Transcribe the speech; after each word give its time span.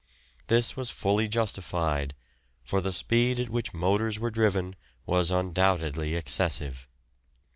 This 0.47 0.75
was 0.75 0.89
fully 0.89 1.27
justified, 1.27 2.15
for 2.63 2.81
the 2.81 2.91
speed 2.91 3.39
at 3.39 3.51
which 3.51 3.71
motors 3.71 4.17
were 4.17 4.31
driven 4.31 4.75
was 5.05 5.29
undoubtedly 5.29 6.15
excessive. 6.15 6.87